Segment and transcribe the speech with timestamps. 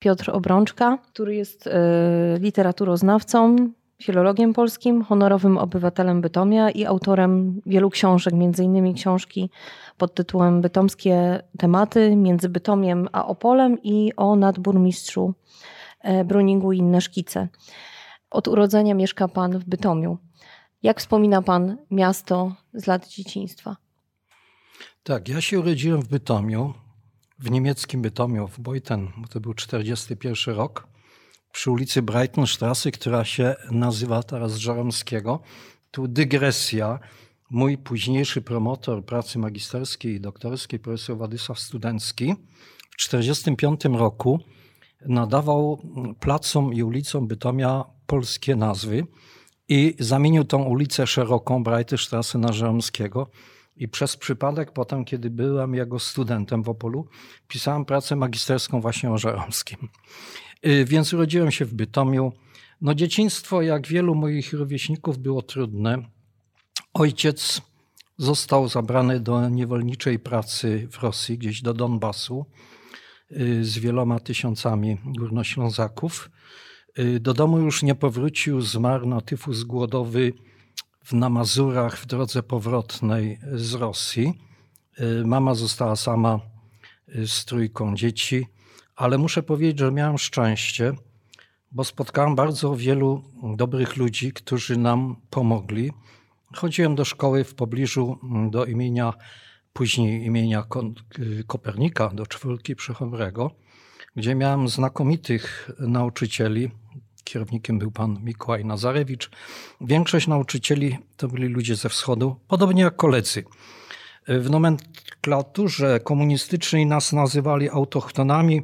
[0.00, 1.70] Piotr Obrączka, który jest y,
[2.38, 3.56] literaturoznawcą,
[4.02, 9.50] filologiem polskim, honorowym obywatelem Bytomia i autorem wielu książek, innymi książki
[9.98, 15.34] pod tytułem Bytomskie tematy między Bytomiem a Opolem i o nadburmistrzu
[16.00, 17.48] e, Bruningu i inne szkice.
[18.30, 20.18] Od urodzenia mieszka pan w Bytomiu.
[20.82, 23.76] Jak wspomina pan miasto z lat dzieciństwa?
[25.02, 26.74] Tak, ja się urodziłem w Bytomiu,
[27.40, 30.88] w niemieckim Bytomiu, w Beuthen, to był 41 rok,
[31.52, 35.40] przy ulicy Breitenstrasse, która się nazywa teraz Żaromskiego.
[35.90, 36.98] Tu dygresja.
[37.50, 42.34] Mój późniejszy promotor pracy magisterskiej i doktorskiej, profesor Władysław Studencki,
[42.90, 44.40] w 1945 roku
[45.06, 45.82] nadawał
[46.20, 49.06] placom i ulicom Bytomia polskie nazwy
[49.68, 53.30] i zamienił tą ulicę szeroką, Breitenstrasse, na Żeromskiego.
[53.80, 57.06] I przez przypadek potem, kiedy byłem jego studentem w Opolu,
[57.48, 59.88] pisałem pracę magisterską właśnie o Żeromskim.
[60.66, 62.32] Y, więc urodziłem się w Bytomiu.
[62.80, 65.98] No dzieciństwo, jak wielu moich rówieśników, było trudne.
[66.94, 67.62] Ojciec
[68.18, 72.46] został zabrany do niewolniczej pracy w Rosji, gdzieś do Donbasu,
[73.32, 76.30] y, z wieloma tysiącami górnoślązaków.
[76.98, 80.32] Y, do domu już nie powrócił, zmarł na tyfus głodowy
[81.12, 84.34] na Mazurach w drodze powrotnej z Rosji.
[85.24, 86.40] Mama została sama
[87.26, 88.46] z trójką dzieci
[89.00, 90.92] ale muszę powiedzieć, że miałem szczęście,
[91.72, 93.22] bo spotkałem bardzo wielu
[93.56, 95.92] dobrych ludzi, którzy nam pomogli.
[96.54, 98.18] Chodziłem do szkoły w pobliżu
[98.50, 99.12] do imienia,
[99.72, 100.64] później imienia
[101.46, 103.50] Kopernika, do czwórki Przychobrego,
[104.16, 106.70] gdzie miałem znakomitych nauczycieli.
[107.24, 109.30] Kierownikiem był pan Mikołaj Nazarewicz.
[109.80, 113.44] Większość nauczycieli to byli ludzie ze wschodu, podobnie jak koledzy.
[114.28, 118.62] W nomenklaturze komunistycznej nas nazywali autochtonami,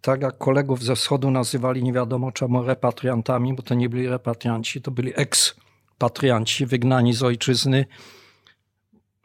[0.00, 4.82] tak jak kolegów ze wschodu nazywali nie wiadomo czemu repatriantami, bo to nie byli repatrianci,
[4.82, 7.86] to byli ekspatrianci wygnani z ojczyzny.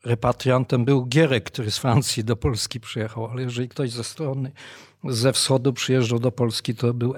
[0.06, 4.51] Repatriantem był Gierek, który z Francji do Polski przyjechał, ale jeżeli ktoś ze strony
[5.03, 7.16] ze wschodu przyjeżdżał do Polski, to był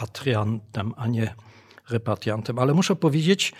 [0.00, 1.34] ekspatriantem, a nie
[1.90, 2.58] repatriantem.
[2.58, 3.52] Ale muszę powiedzieć,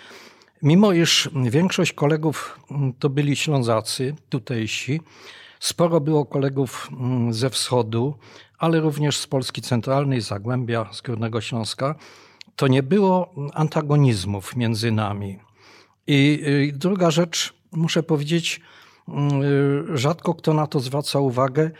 [0.63, 5.01] Mimo iż większość kolegów mm, to byli Ślązacy, tutejsi,
[5.59, 8.17] sporo było kolegów mm, ze wschodu,
[8.57, 11.95] ale również z Polski Centralnej, Zagłębia, z Górnego Śląska,
[12.55, 15.39] to nie było antagonizmów między nami.
[16.07, 18.61] I druga rzecz, muszę powiedzieć,
[19.07, 21.71] mm, rzadko kto na to zwraca uwagę,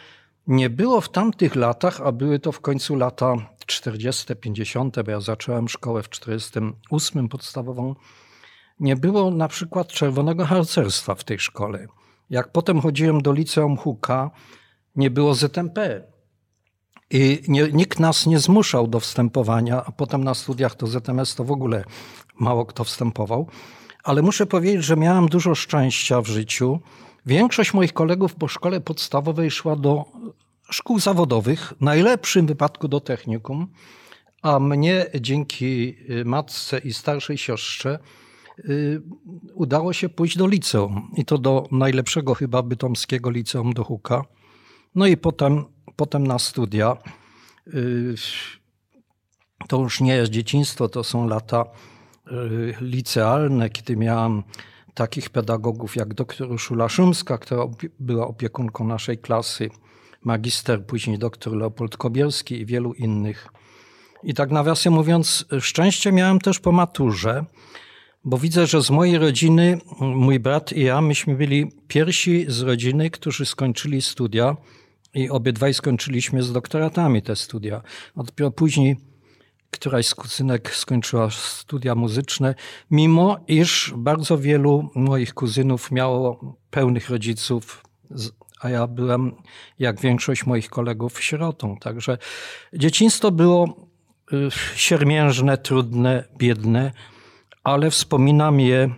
[0.47, 3.35] nie było w tamtych latach, a były to w końcu lata
[3.66, 7.96] 40., 50., bo ja zacząłem szkołę w 48 podstawową,
[8.79, 11.88] nie było na przykład czerwonego harcerstwa w tej szkole.
[12.29, 14.31] Jak potem chodziłem do liceum Huka,
[14.96, 16.03] nie było ZMP.
[17.09, 21.44] I nie, nikt nas nie zmuszał do wstępowania, a potem na studiach to ZMS to
[21.44, 21.84] w ogóle
[22.40, 23.47] mało kto wstępował.
[24.03, 26.79] Ale muszę powiedzieć, że miałem dużo szczęścia w życiu.
[27.25, 30.06] Większość moich kolegów po szkole podstawowej szła do
[30.71, 33.67] szkół zawodowych, w najlepszym wypadku do technikum,
[34.41, 37.99] a mnie dzięki matce i starszej siostrze
[38.69, 39.01] Y,
[39.53, 41.11] udało się pójść do liceum.
[41.17, 44.25] I to do najlepszego chyba bytomskiego liceum do Huka.
[44.95, 45.65] No i potem,
[45.95, 46.97] potem na studia.
[47.67, 48.15] Y,
[49.67, 51.65] to już nie jest dzieciństwo, to są lata
[52.31, 54.43] y, licealne, kiedy miałam
[54.93, 57.63] takich pedagogów jak doktor Urszula Szumska, która
[57.99, 59.69] była opiekunką naszej klasy,
[60.23, 63.47] magister, później doktor Leopold Kobierski i wielu innych.
[64.23, 67.45] I tak nawiasem mówiąc, szczęście miałem też po maturze,
[68.23, 73.09] bo widzę, że z mojej rodziny, mój brat i ja, myśmy byli pierwsi z rodziny,
[73.09, 74.55] którzy skończyli studia
[75.13, 77.81] i obydwaj skończyliśmy z doktoratami te studia.
[78.15, 78.97] A dopiero później
[79.71, 82.55] któraś z kuzynek skończyła studia muzyczne,
[82.91, 87.83] mimo iż bardzo wielu moich kuzynów miało pełnych rodziców,
[88.61, 89.35] a ja byłem,
[89.79, 91.77] jak większość moich kolegów, sierotą.
[91.77, 92.17] Także
[92.73, 93.87] dzieciństwo było
[94.34, 96.91] y, siermiężne, trudne, biedne,
[97.63, 98.90] ale wspominam je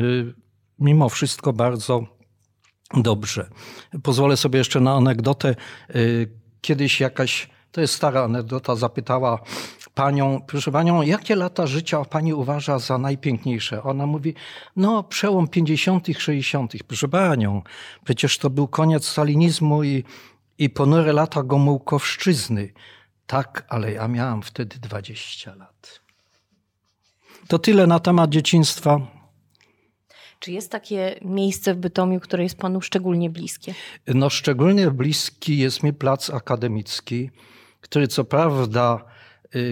[0.00, 0.34] y,
[0.78, 2.06] mimo wszystko bardzo
[2.94, 3.50] dobrze.
[4.02, 5.54] Pozwolę sobie jeszcze na anegdotę.
[5.94, 6.30] Y,
[6.60, 9.40] kiedyś jakaś, to jest stara anegdota, zapytała
[10.00, 13.82] panią, proszę panią, jakie lata życia pani uważa za najpiękniejsze?
[13.82, 14.34] Ona mówi,
[14.76, 16.72] no przełom 50., 60.
[16.86, 17.62] Proszę panią,
[18.04, 20.04] przecież to był koniec stalinizmu i,
[20.58, 22.72] i ponure lata Gomułkowszczyzny.
[23.26, 26.00] Tak, ale ja miałam wtedy 20 lat.
[27.48, 29.00] To tyle na temat dzieciństwa.
[30.38, 33.74] Czy jest takie miejsce w Bytomiu, które jest panu szczególnie bliskie?
[34.06, 37.30] No szczególnie bliski jest mi plac akademicki,
[37.80, 39.04] który co prawda,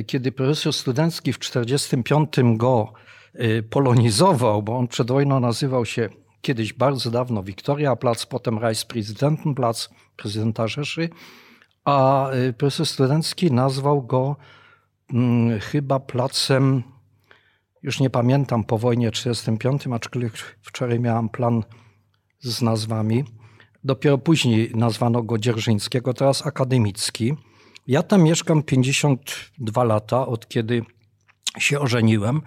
[0.06, 2.92] kiedy profesor studencki w 1945 go
[3.34, 6.08] y, polonizował, bo on przed wojną nazywał się
[6.40, 11.08] kiedyś bardzo dawno Wiktoria Plac, potem Reichspräsidentenplatz, prezydenta Rzeszy,
[11.84, 14.36] a y, profesor studencki nazwał go
[15.10, 16.82] hmm, chyba placem,
[17.82, 20.32] już nie pamiętam, po wojnie 1945, aczkolwiek
[20.62, 21.62] wczoraj miałam plan
[22.40, 23.24] z nazwami.
[23.84, 27.34] Dopiero później nazwano go Dzierżyńskiego, teraz akademicki.
[27.88, 30.82] Ja tam mieszkam 52 lata, od kiedy
[31.58, 32.42] się ożeniłem,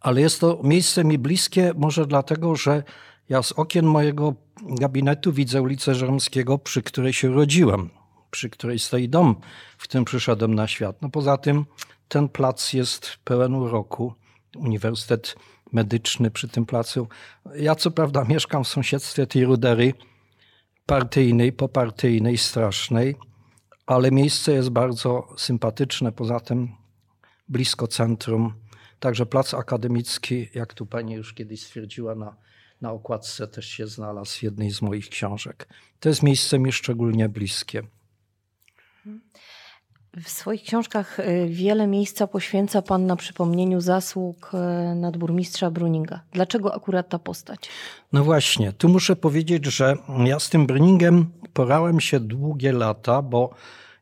[0.00, 2.82] ale jest to miejsce mi bliskie, może dlatego, że
[3.28, 7.90] ja z okien mojego gabinetu widzę ulicę Żeromskiego, przy której się urodziłem,
[8.30, 9.36] przy której stoi dom,
[9.78, 11.02] w którym przyszedłem na świat.
[11.02, 11.64] No poza tym
[12.08, 14.14] ten plac jest pełen uroku.
[14.56, 15.36] Uniwersytet
[15.72, 17.08] Medyczny przy tym placu.
[17.56, 19.94] Ja co prawda mieszkam w sąsiedztwie tej rudery
[20.86, 23.16] partyjnej, popartyjnej, strasznej,
[23.86, 26.12] ale miejsce jest bardzo sympatyczne.
[26.12, 26.68] Poza tym
[27.48, 28.54] blisko centrum.
[29.00, 32.36] Także plac akademicki, jak tu pani już kiedyś stwierdziła na
[32.80, 35.68] na okładce też się znalazł w jednej z moich książek.
[36.00, 37.82] To jest miejsce mi szczególnie bliskie.
[40.22, 46.20] W swoich książkach y, wiele miejsca poświęca Pan na przypomnieniu zasług y, nadburmistrza Bruninga.
[46.32, 47.68] Dlaczego akurat ta postać?
[48.12, 53.50] No właśnie, tu muszę powiedzieć, że ja z tym Bruningiem porałem się długie lata, bo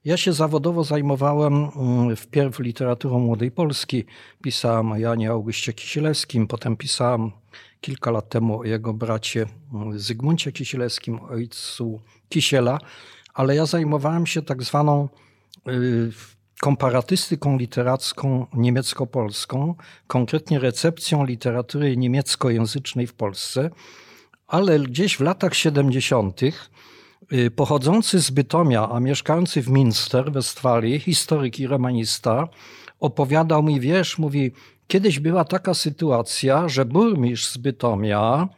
[0.05, 4.05] ja się zawodowo zajmowałem mm, wpierw literaturą Młodej Polski.
[4.43, 7.31] Pisałem o Janie Augustie Kisielewskim, potem pisałem
[7.81, 12.79] kilka lat temu o jego bracie mm, Zygmuncie Kisielewskim, ojcu Kisiela,
[13.35, 15.09] ale ja zajmowałem się tak zwaną
[16.61, 19.75] komparatystyką literacką niemiecko-polską,
[20.07, 23.71] konkretnie recepcją literatury niemieckojęzycznej w Polsce,
[24.47, 26.41] ale gdzieś w latach 70.
[27.33, 32.49] Y, pochodzący z Bytomia, a mieszkający w Minster, Westfalii, historyk i romanista,
[33.01, 34.53] opowiadał mi, wiesz, mówi,
[34.87, 38.49] Kiedyś była taka sytuacja, że burmistrz z Bytomia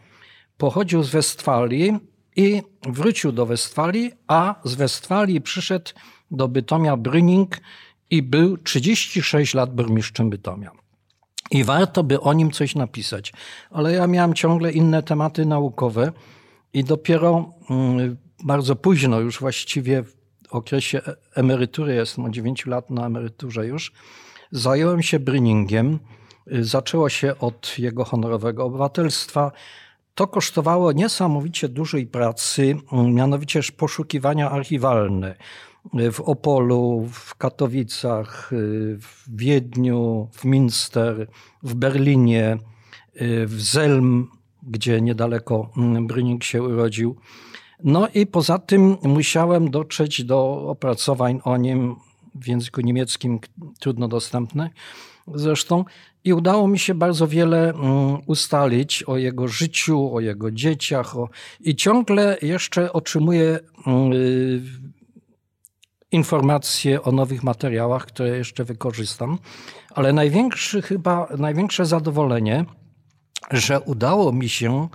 [0.59, 1.99] pochodził z Westfalii
[2.37, 5.91] i wrócił do Westfalii, a z Westfalii przyszedł
[6.31, 7.47] do Bytomia Brüning
[8.11, 10.71] i był 36 lat burmistrzem Bytomia.
[11.51, 13.33] I warto by o nim coś napisać.
[13.71, 16.13] Ale ja miałem ciągle inne tematy naukowe
[16.73, 20.15] i dopiero mm, bardzo późno, już właściwie w
[20.51, 21.01] okresie
[21.35, 23.93] emerytury, jestem od 9 lat na emeryturze już,
[24.51, 25.99] zająłem się Bryningiem.
[26.61, 29.53] Zaczęło się od jego honorowego obywatelstwa.
[30.15, 35.37] To kosztowało niesamowicie dużej pracy, mianowicie poszukiwania archiwalne
[36.13, 38.51] w Opolu, w Katowicach,
[39.01, 41.27] w Wiedniu, w Minster,
[41.63, 42.59] w Berlinie,
[43.47, 44.29] w Zelm,
[44.63, 47.17] gdzie niedaleko Brynik się urodził.
[47.85, 51.97] No i poza tym musiałem dotrzeć do opracowań o nim
[52.35, 53.41] w języku niemieckim,
[53.81, 54.71] trudno dostępne
[55.35, 55.85] zresztą,
[56.25, 61.17] i udało mi się bardzo wiele mm, ustalić o jego życiu, o jego dzieciach.
[61.17, 61.29] O...
[61.61, 64.63] I ciągle jeszcze otrzymuję mm, y,
[66.13, 69.39] informacje o nowych materiałach, które jeszcze wykorzystam.
[69.95, 72.65] Ale największy chyba, największe zadowolenie,
[73.51, 74.89] że udało mi się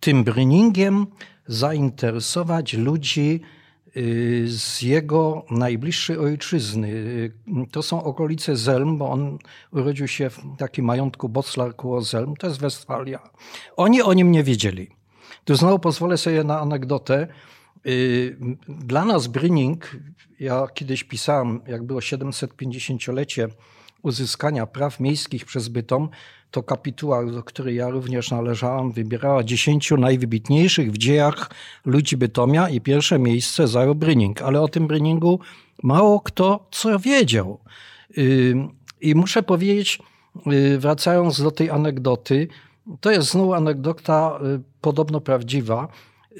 [0.00, 1.06] tym bryningiem
[1.46, 3.40] zainteresować ludzi
[3.96, 6.88] Y, z jego najbliższej ojczyzny.
[6.88, 7.32] Y,
[7.70, 9.38] to są okolice Zelm, bo on
[9.72, 13.30] urodził się w takim majątku Boclar koło Zelm, to jest Westfalia.
[13.76, 14.90] Oni o nim nie wiedzieli.
[15.44, 17.28] Tu znowu pozwolę sobie na anegdotę.
[18.68, 19.96] Dla nas Bryning,
[20.40, 23.48] ja kiedyś pisałem, jak było 750-lecie
[24.02, 26.08] uzyskania praw miejskich przez Bytom,
[26.50, 31.50] to kapituła, do której ja również należałam, wybierała dziesięciu najwybitniejszych w dziejach
[31.84, 34.42] ludzi Bytomia i pierwsze miejsce zajął Bryning.
[34.42, 35.40] Ale o tym Bryningu
[35.82, 37.60] mało kto co wiedział.
[39.00, 39.98] I muszę powiedzieć,
[40.78, 42.48] wracając do tej anegdoty,
[43.00, 45.88] to jest znowu anegdota y, podobno prawdziwa.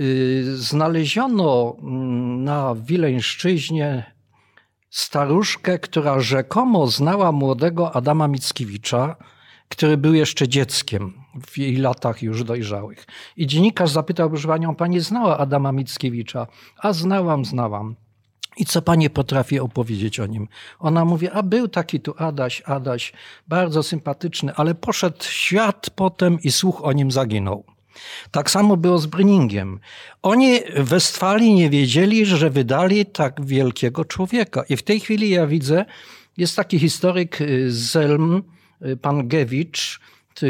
[0.00, 4.14] Y, znaleziono mm, na Wileńszczyźnie
[4.90, 9.16] staruszkę, która rzekomo znała młodego Adama Mickiewicza,
[9.68, 11.12] który był jeszcze dzieckiem
[11.46, 13.06] w jej latach już dojrzałych.
[13.36, 16.46] I dziennikarz zapytał, panią, pani znała Adama Mickiewicza?
[16.78, 17.96] A znałam, znałam.
[18.56, 20.48] I co pani potrafi opowiedzieć o nim?
[20.78, 23.12] Ona mówi, a był taki tu Adaś, Adaś,
[23.48, 27.73] bardzo sympatyczny, ale poszedł świat potem i słuch o nim zaginął.
[28.30, 29.80] Tak samo było z Bryningiem.
[30.22, 34.64] Oni w Westfalii nie wiedzieli, że wydali tak wielkiego człowieka.
[34.68, 35.84] I w tej chwili ja widzę,
[36.36, 38.42] jest taki historyk z Zelm,
[38.86, 40.00] Y, pan Gewicz,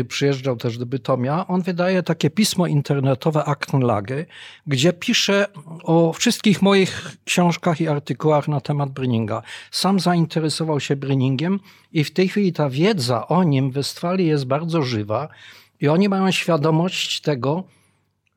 [0.09, 4.27] przyjeżdżał też do Bytomia, on wydaje takie pismo internetowe Aktenlage,
[4.67, 5.47] gdzie pisze
[5.83, 9.43] o wszystkich moich książkach i artykułach na temat Bryninga.
[9.71, 11.61] Sam zainteresował się Bryningiem
[11.93, 15.29] i w tej chwili ta wiedza o nim w Westfalii jest bardzo żywa
[15.81, 17.65] i oni mają świadomość tego,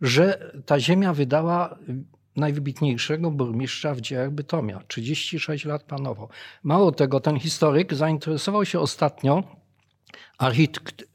[0.01, 1.77] że ta ziemia wydała
[2.35, 4.81] najwybitniejszego burmistrza w dziełach Bytomia.
[4.87, 6.29] 36 lat panował.
[6.63, 9.43] Mało tego, ten historyk zainteresował się ostatnio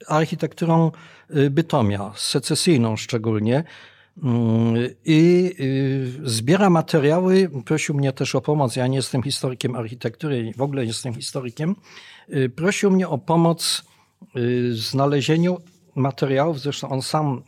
[0.08, 0.90] architekturą
[1.36, 3.64] y, Bytomia, secesyjną szczególnie.
[4.22, 4.74] Mm,
[5.04, 8.76] I y, zbiera materiały, prosił mnie też o pomoc.
[8.76, 11.76] Ja nie jestem historykiem architektury, w ogóle nie jestem historykiem.
[12.34, 13.84] Y, prosił mnie o pomoc
[14.34, 15.58] w znalezieniu
[15.94, 17.42] materiałów, zresztą on sam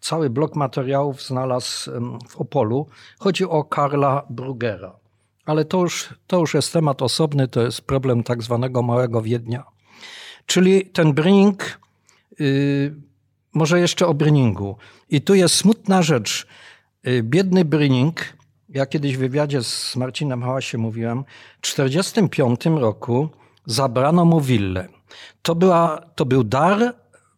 [0.00, 1.90] cały blok materiałów znalazł
[2.28, 2.86] w Opolu.
[3.18, 5.02] Chodzi o Karla Brugera.
[5.46, 9.64] Ale to już, to już jest temat osobny, to jest problem tak zwanego Małego Wiednia.
[10.46, 11.80] Czyli ten Bring,
[12.38, 12.94] yy,
[13.54, 14.76] może jeszcze o Brinningu.
[15.10, 16.46] I tu jest smutna rzecz.
[17.04, 18.36] Yy, biedny Brinning,
[18.68, 21.24] ja kiedyś w wywiadzie z Marcinem Hałasie mówiłem,
[21.58, 23.28] w 1945 roku
[23.66, 24.88] zabrano mu willę.
[25.42, 26.94] To, była, to był dar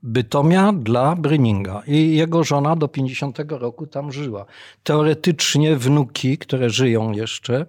[0.06, 4.44] Bytomia dla Bryninga i jego żona do 50 roku tam żyła.
[4.82, 7.66] Teoretycznie wnuki, które żyją jeszcze,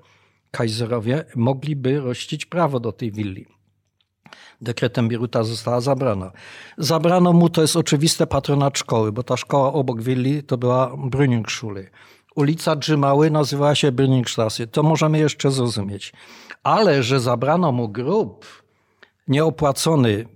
[0.51, 3.45] kajzerowie, mogliby rościć prawo do tej willi.
[4.61, 6.31] Dekretem Bieruta została zabrana.
[6.77, 11.83] Zabrano mu, to jest oczywiste, patronat szkoły, bo ta szkoła obok willi to była Brünningsschule.
[12.35, 14.67] Ulica Drzymały nazywała się Brünningsstraße.
[14.67, 16.13] To możemy jeszcze zrozumieć.
[16.63, 18.45] Ale, że zabrano mu grób
[19.27, 20.34] nieopłacony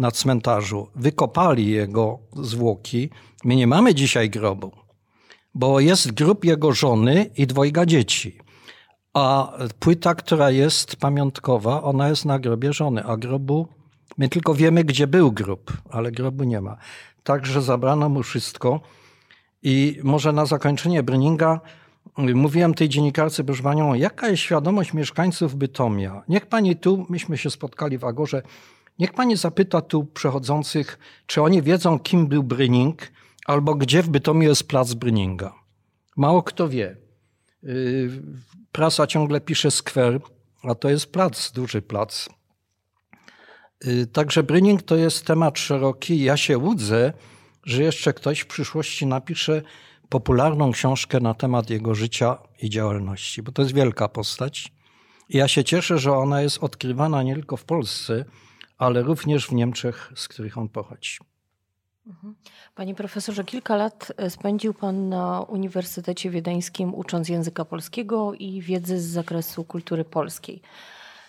[0.00, 3.10] na cmentarzu, wykopali jego zwłoki.
[3.44, 4.72] My nie mamy dzisiaj grobu,
[5.54, 8.38] bo jest grób jego żony i dwojga dzieci.
[9.14, 13.68] A płyta, która jest pamiątkowa, ona jest na grobie żony, a grobu,
[14.18, 16.76] my tylko wiemy, gdzie był grób, ale grobu nie ma.
[17.22, 18.80] Także zabrano mu wszystko.
[19.62, 21.60] I może na zakończenie Bryninga
[22.16, 26.22] mówiłem tej dziennikarce, proszę panią, jaka jest świadomość mieszkańców Bytomia?
[26.28, 28.42] Niech pani tu, myśmy się spotkali w Agorze,
[29.00, 33.12] Niech pani zapyta tu przechodzących, czy oni wiedzą, kim był Bryning,
[33.46, 35.54] albo gdzie w Bytomiu jest plac Bryninga.
[36.16, 36.96] Mało kto wie.
[37.64, 38.10] Y,
[38.72, 40.20] prasa ciągle pisze skwer,
[40.62, 42.28] a to jest plac, duży plac.
[43.86, 46.22] Y, także Bryning to jest temat szeroki.
[46.22, 47.12] Ja się łudzę,
[47.64, 49.62] że jeszcze ktoś w przyszłości napisze
[50.08, 54.72] popularną książkę na temat jego życia i działalności, bo to jest wielka postać.
[55.28, 58.24] Ja się cieszę, że ona jest odkrywana nie tylko w Polsce,
[58.80, 61.18] ale również w Niemczech, z których on pochodzi.
[62.06, 62.34] Mhm.
[62.74, 69.00] Panie profesorze, kilka lat e, spędził Pan na Uniwersytecie Wiedeńskim ucząc języka polskiego i wiedzy
[69.00, 70.62] z zakresu kultury polskiej.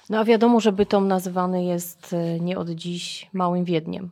[0.09, 4.09] No a wiadomo, że Bytom nazywany jest e, nie od dziś Małym Wiedniem.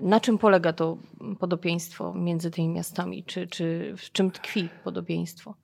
[0.00, 0.96] Na czym polega to
[1.38, 3.24] podobieństwo między tymi miastami?
[3.24, 5.54] Czy, czy w czym tkwi podobieństwo?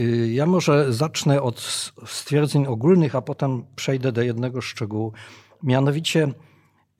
[0.00, 1.60] Y, ja może zacznę od
[2.06, 5.12] stwierdzeń ogólnych, a potem przejdę do jednego szczegółu.
[5.62, 6.32] Mianowicie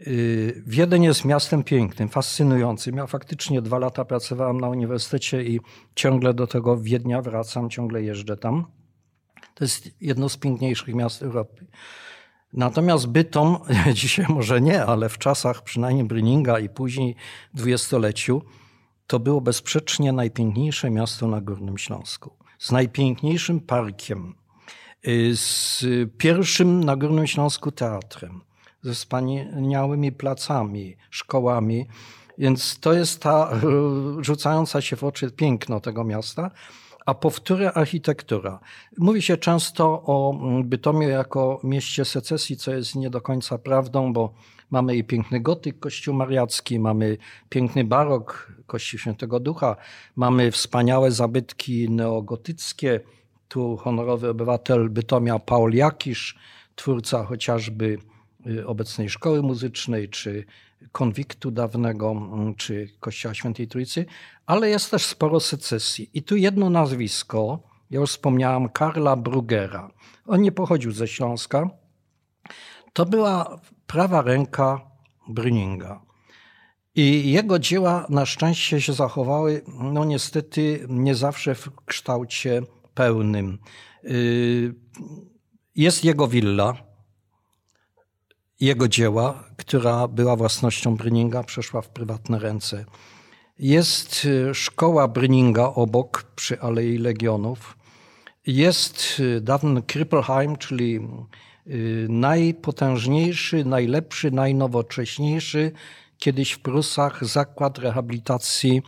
[0.00, 2.96] y, Wiedeń jest miastem pięknym, fascynującym.
[2.96, 5.60] Ja faktycznie dwa lata pracowałem na uniwersytecie i
[5.94, 8.66] ciągle do tego Wiednia wracam, ciągle jeżdżę tam.
[9.54, 11.66] To jest jedno z piękniejszych miast Europy.
[12.52, 13.58] Natomiast Bytom,
[13.94, 17.16] dzisiaj może nie, ale w czasach przynajmniej Bryninga i później
[17.54, 18.42] dwudziestoleciu,
[19.06, 22.36] to było bezsprzecznie najpiękniejsze miasto na Górnym Śląsku.
[22.58, 24.34] Z najpiękniejszym parkiem,
[25.08, 25.84] y, z
[26.18, 28.40] pierwszym na Górnym Śląsku teatrem,
[28.82, 31.86] ze wspaniałymi placami, szkołami.
[32.38, 33.50] Więc to jest ta
[34.20, 36.50] rzucająca się w oczy piękno tego miasta.
[37.06, 38.60] A powtórę architektura.
[38.98, 44.34] Mówi się często o Bytomiu jako mieście secesji, co jest nie do końca prawdą, bo
[44.70, 49.76] mamy i piękny gotyk, kościół mariacki, mamy piękny barok, kościół świętego ducha,
[50.16, 53.00] mamy wspaniałe zabytki neogotyckie.
[53.48, 56.38] Tu honorowy obywatel Bytomia Paul Jakisz,
[56.76, 57.98] twórca chociażby
[58.66, 60.44] obecnej szkoły muzycznej, czy
[60.92, 64.06] konwiktu dawnego, mm, czy Kościoła Świętej Trójcy,
[64.46, 66.10] ale jest też sporo secesji.
[66.14, 69.90] I tu jedno nazwisko, ja już wspomniałam, Karla Brugera.
[70.26, 71.70] On nie pochodził ze Śląska.
[72.92, 74.80] To była prawa ręka
[75.28, 75.98] Brüninga.
[76.94, 82.62] I jego dzieła na szczęście się zachowały, no niestety nie zawsze w kształcie
[82.94, 83.58] pełnym.
[84.04, 84.74] Y,
[85.76, 86.74] jest jego willa,
[88.62, 92.84] jego dzieła, która była własnością Bryninga, przeszła w prywatne ręce.
[93.58, 97.76] Jest y, szkoła Bryninga obok przy Alei Legionów.
[98.46, 101.00] Jest y, dawny Krippelheim, czyli
[101.66, 105.72] y, najpotężniejszy, najlepszy, najnowocześniejszy
[106.18, 108.82] kiedyś w Prusach zakład rehabilitacji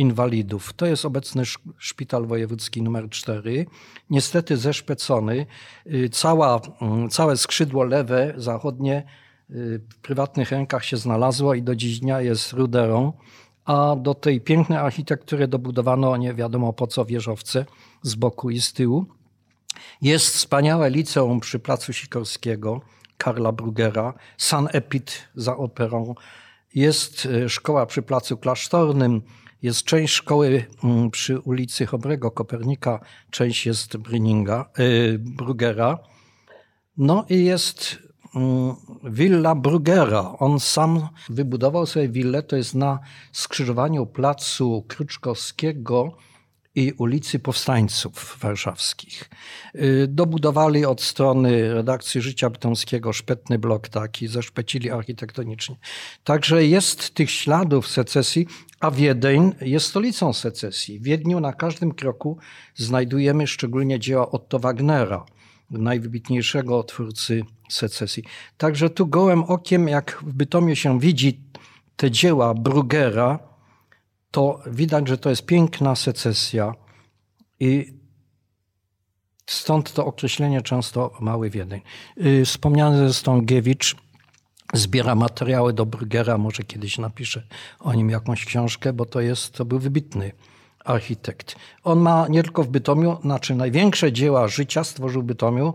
[0.00, 0.72] inwalidów.
[0.72, 1.42] To jest obecny
[1.78, 3.66] szpital wojewódzki numer 4.
[4.10, 5.46] Niestety zeszpecony.
[5.86, 9.04] Y, cała, mm, całe skrzydło lewe, zachodnie
[9.50, 13.12] y, w prywatnych rękach się znalazło i do dziś dnia jest ruderą.
[13.64, 17.66] A do tej pięknej architektury dobudowano nie wiadomo po co wieżowce
[18.02, 19.06] z boku i z tyłu.
[20.02, 22.80] Jest wspaniałe liceum przy placu Sikorskiego
[23.18, 26.14] Karla Brugera, San Epit za operą.
[26.74, 29.22] Jest y, szkoła przy placu Klasztornym,
[29.62, 33.00] jest część szkoły mm, przy ulicy Chobrego Kopernika,
[33.30, 35.98] część jest Bryninga, yy, Brugera.
[36.96, 37.98] No i jest
[38.34, 40.34] yy, willa Brugera.
[40.38, 42.98] On sam wybudował sobie willę, to jest na
[43.32, 46.16] skrzyżowaniu placu Kruczkowskiego
[46.74, 49.30] i ulicy Powstańców Warszawskich.
[49.74, 55.76] Y, dobudowali od strony redakcji Życia Bytomskiego szpetny blok taki, zeszpecili architektonicznie.
[56.24, 58.46] Także jest tych śladów secesji,
[58.80, 61.00] a Wiedeń jest stolicą secesji.
[61.00, 62.38] W Wiedniu na każdym kroku
[62.74, 65.26] znajdujemy szczególnie dzieła Otto Wagnera,
[65.70, 68.24] najwybitniejszego twórcy secesji.
[68.56, 71.40] Także tu gołym okiem, jak w Bytomie się widzi
[71.96, 73.49] te dzieła Brugera,
[74.30, 76.74] to widać, że to jest piękna secesja
[77.60, 77.94] i
[79.46, 81.80] stąd to określenie często mały Wiedeń.
[82.24, 83.96] Y, wspomniany zresztą Giewicz
[84.74, 87.42] zbiera materiały do Brugera, może kiedyś napisze
[87.80, 90.32] o nim jakąś książkę, bo to jest, to był wybitny
[90.84, 91.56] architekt.
[91.84, 95.74] On ma nie tylko w Bytomiu, znaczy największe dzieła życia stworzył w Bytomiu,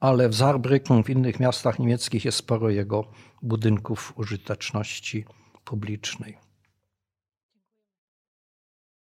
[0.00, 3.04] ale w Saarbrücken, w innych miastach niemieckich jest sporo jego
[3.42, 5.24] budynków użyteczności
[5.64, 6.49] publicznej.